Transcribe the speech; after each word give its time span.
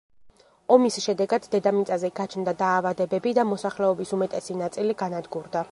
ომის 0.75 0.95
შედეგად 1.03 1.45
დედამიწაზე 1.55 2.11
გაჩნდა 2.21 2.55
დაავადებები 2.65 3.35
და 3.41 3.47
მოსახლეობის 3.55 4.17
უმეტესი 4.19 4.61
ნაწილი 4.65 5.03
განადგურდა. 5.05 5.67